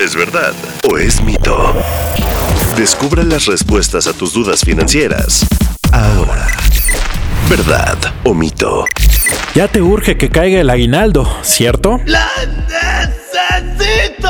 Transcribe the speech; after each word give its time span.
¿Es 0.00 0.14
verdad 0.14 0.52
o 0.90 0.98
es 0.98 1.22
mito? 1.22 1.74
Descubra 2.76 3.22
las 3.22 3.46
respuestas 3.46 4.06
a 4.06 4.12
tus 4.12 4.34
dudas 4.34 4.60
financieras. 4.60 5.46
Ahora. 5.90 6.46
¿Verdad 7.48 7.96
o 8.24 8.34
mito? 8.34 8.84
Ya 9.54 9.68
te 9.68 9.80
urge 9.80 10.18
que 10.18 10.28
caiga 10.28 10.60
el 10.60 10.68
aguinaldo, 10.68 11.26
¿cierto? 11.42 11.98
¡La 12.04 12.28
necesito! 12.68 14.28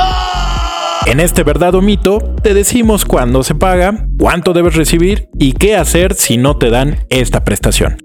En 1.07 1.19
este 1.19 1.43
verdad 1.43 1.75
o 1.75 1.83
mito 1.83 2.19
te 2.43 2.55
decimos 2.55 3.05
cuándo 3.05 3.43
se 3.43 3.57
paga, 3.57 4.07
cuánto 4.19 4.53
debes 4.53 4.77
recibir 4.77 5.29
y 5.37 5.53
qué 5.55 5.77
hacer 5.77 6.15
si 6.15 6.37
no 6.37 6.59
te 6.59 6.71
dan 6.71 7.05
esta 7.09 7.43
prestación. 7.43 7.99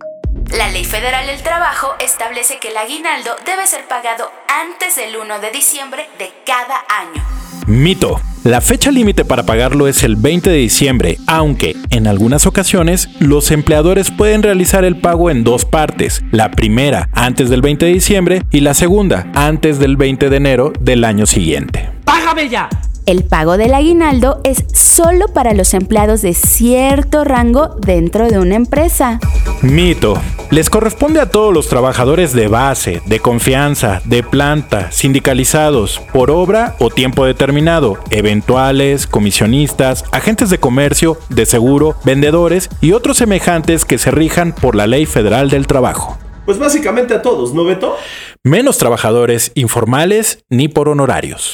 La 0.50 0.70
Ley 0.70 0.84
Federal 0.84 1.28
del 1.28 1.42
Trabajo 1.42 1.88
establece 2.04 2.60
que 2.60 2.70
el 2.70 2.78
aguinaldo 2.78 3.32
debe 3.46 3.66
ser 3.68 3.88
pagado 3.88 4.32
antes 4.48 4.96
del 4.96 5.16
1 5.16 5.40
de 5.40 5.52
diciembre 5.52 6.08
de 6.20 6.32
cada 6.46 6.84
año. 6.90 7.24
Mito. 7.68 8.20
La 8.44 8.60
fecha 8.60 8.90
límite 8.90 9.24
para 9.24 9.44
pagarlo 9.44 9.88
es 9.88 10.04
el 10.04 10.16
20 10.16 10.50
de 10.50 10.58
diciembre, 10.58 11.18
aunque 11.28 11.76
en 11.92 12.08
algunas 12.08 12.48
ocasiones 12.48 13.08
los 13.20 13.52
empleadores 13.52 14.10
pueden 14.10 14.42
realizar 14.42 14.84
el 14.84 15.00
pago 15.00 15.30
en 15.30 15.44
dos 15.44 15.64
partes, 15.64 16.24
la 16.32 16.50
primera 16.50 17.08
antes 17.14 17.50
del 17.50 17.62
20 17.62 17.86
de 17.86 17.94
diciembre 17.94 18.44
y 18.50 18.62
la 18.62 18.74
segunda 18.74 19.28
antes 19.36 19.78
del 19.78 19.96
20 19.96 20.30
de 20.30 20.38
enero 20.38 20.74
del 20.80 21.04
año 21.04 21.28
siguiente. 21.28 21.92
¡Págame 22.04 22.50
ya! 22.50 22.68
El 23.06 23.26
pago 23.26 23.58
del 23.58 23.74
aguinaldo 23.74 24.42
es 24.44 24.64
solo 24.74 25.28
para 25.28 25.54
los 25.54 25.74
empleados 25.74 26.22
de 26.22 26.34
cierto 26.34 27.24
rango 27.24 27.76
dentro 27.80 28.30
de 28.30 28.40
una 28.40 28.56
empresa. 28.56 29.20
Mito. 29.62 30.20
Les 30.50 30.72
corresponde 30.72 31.20
a 31.20 31.30
todos 31.30 31.54
los 31.54 31.68
trabajadores 31.68 32.34
de 32.34 32.48
base, 32.48 33.02
de 33.06 33.20
confianza, 33.20 34.02
de 34.06 34.24
planta, 34.24 34.92
sindicalizados, 34.92 36.02
por 36.12 36.32
obra 36.32 36.76
o 36.80 36.90
tiempo 36.90 37.26
determinado, 37.26 38.00
eventuales, 38.10 39.06
comisionistas, 39.06 40.04
agentes 40.12 40.50
de 40.50 40.60
comercio, 40.60 41.18
de 41.30 41.46
seguro, 41.46 41.96
vendedores 42.04 42.70
y 42.82 42.94
otros 42.94 43.18
semejantes 43.18 43.86
que 43.86 44.00
se 44.00 44.10
rijan 44.10 44.54
por 44.54 44.76
la 44.76 44.88
Ley 44.88 45.06
Federal 45.06 45.52
del 45.52 45.68
Trabajo. 45.68 46.18
Pues 46.46 46.58
básicamente 46.58 47.14
a 47.14 47.22
todos, 47.22 47.54
¿no, 47.54 47.64
Beto? 47.64 47.96
Menos 48.44 48.80
trabajadores 48.80 49.52
informales 49.54 50.44
ni 50.50 50.70
por 50.70 50.90
honorarios. 50.90 51.54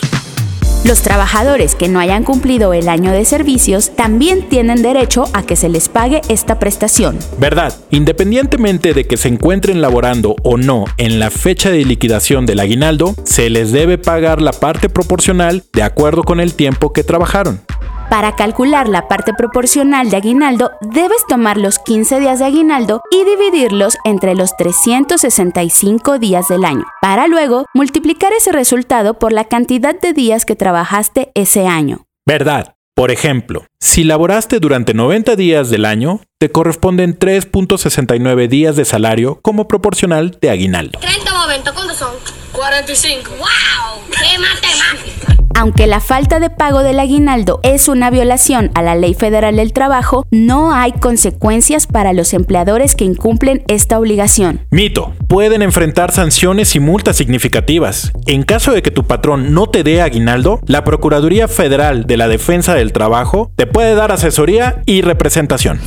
Los 0.86 1.02
trabajadores 1.02 1.76
que 1.76 1.90
no 1.90 2.00
hayan 2.00 2.24
cumplido 2.24 2.74
el 2.74 2.88
año 2.88 3.12
de 3.12 3.26
servicios 3.26 3.92
también 3.96 4.48
tienen 4.48 4.82
derecho 4.82 5.26
a 5.34 5.44
que 5.44 5.56
se 5.56 5.70
les 5.70 5.90
pague 5.90 6.22
esta 6.30 6.60
prestación. 6.60 7.18
¿Verdad? 7.38 7.74
Independientemente 7.92 8.94
de 8.94 9.06
que 9.06 9.18
se 9.18 9.28
encuentren 9.28 9.82
laborando 9.82 10.36
o 10.44 10.58
no 10.58 10.86
en 10.98 11.20
la 11.20 11.30
fecha 11.30 11.70
de 11.70 11.84
liquidación 11.84 12.46
del 12.46 12.60
aguinaldo, 12.60 13.16
se 13.24 13.50
les 13.50 13.72
debe 13.72 13.98
pagar 13.98 14.42
la 14.42 14.54
parte 14.54 14.88
proporcional 14.88 15.64
de 15.74 15.84
acuerdo 15.84 16.24
con 16.24 16.40
el 16.40 16.54
tiempo 16.54 16.94
que 16.94 17.04
trabajaron. 17.04 17.62
Para 18.10 18.38
calcular 18.38 18.88
la 18.88 19.10
parte 19.10 19.34
proporcional 19.34 20.10
de 20.10 20.16
aguinaldo, 20.16 20.72
debes 20.80 21.26
tomar 21.28 21.58
los 21.58 21.78
15 21.78 22.22
días 22.22 22.40
de 22.40 22.46
aguinaldo 22.46 23.02
y 23.12 23.26
dividirlos 23.26 23.98
entre 24.06 24.34
los 24.34 24.56
365 24.56 26.18
días 26.18 26.48
del 26.48 26.64
año, 26.64 26.86
para 27.02 27.28
luego 27.28 27.66
multiplicar 27.74 28.32
ese 28.32 28.54
resultado 28.54 29.16
por 29.16 29.34
la 29.34 29.44
cantidad 29.44 30.00
de 30.00 30.14
días 30.14 30.46
que 30.46 30.56
trabajaste 30.56 31.32
ese 31.36 31.68
año. 31.68 32.06
¿Verdad? 32.26 32.76
Por 32.96 33.12
ejemplo, 33.12 33.66
si 33.80 34.06
laboraste 34.06 34.60
durante 34.60 34.94
90 34.94 35.36
días 35.36 35.70
del 35.70 35.84
año, 35.84 36.22
te 36.40 36.50
corresponden 36.50 37.20
3.69 37.20 38.48
días 38.48 38.78
de 38.78 38.86
salario 38.86 39.40
como 39.42 39.68
proporcional 39.68 40.38
de 40.42 40.50
aguinaldo. 40.50 40.98
30 41.00 41.34
momentos, 41.34 41.74
¿cuántos 41.74 41.98
son? 41.98 42.14
45. 42.54 43.32
¡Wow! 43.32 44.02
¡Qué 44.10 44.40
matemática! 44.40 45.27
Aunque 45.60 45.88
la 45.88 46.02
falta 46.02 46.40
de 46.40 46.52
pago 46.52 46.84
del 46.84 47.00
aguinaldo 47.00 47.60
es 47.64 47.88
una 47.88 48.12
violación 48.12 48.70
a 48.76 48.84
la 48.84 48.94
Ley 48.94 49.16
Federal 49.16 49.56
del 49.56 49.74
Trabajo, 49.74 50.24
no 50.30 50.72
hay 50.72 50.92
consecuencias 50.92 51.88
para 51.88 52.14
los 52.14 52.36
empleadores 52.36 52.94
que 52.94 53.06
incumplen 53.06 53.64
esta 53.68 53.98
obligación. 53.98 54.68
Mito. 54.70 55.16
Pueden 55.28 55.64
enfrentar 55.64 56.12
sanciones 56.12 56.76
y 56.76 56.80
multas 56.80 57.18
significativas. 57.18 58.12
En 58.28 58.44
caso 58.44 58.72
de 58.72 58.84
que 58.84 58.92
tu 58.92 59.06
patrón 59.06 59.56
no 59.56 59.66
te 59.66 59.82
dé 59.82 60.04
aguinaldo, 60.04 60.60
la 60.68 60.84
Procuraduría 60.84 61.48
Federal 61.48 62.06
de 62.06 62.18
la 62.18 62.28
Defensa 62.28 62.76
del 62.76 62.94
Trabajo 62.94 63.52
te 63.56 63.66
puede 63.66 63.96
dar 63.96 64.12
asesoría 64.12 64.84
y 64.86 65.02
representación. 65.02 65.82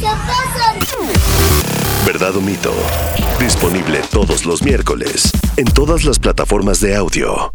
¿Verdad 2.05 2.37
o 2.37 2.41
mito? 2.41 2.73
Disponible 3.39 4.01
todos 4.11 4.47
los 4.47 4.65
miércoles 4.65 5.31
en 5.57 5.67
todas 5.67 6.05
las 6.05 6.19
plataformas 6.19 6.81
de 6.81 6.97
audio. 6.97 7.55